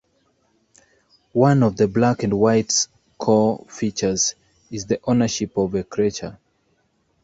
[1.33, 2.87] One of "Black and White"s
[3.19, 4.33] core features
[4.71, 6.39] is the ownership of a creature.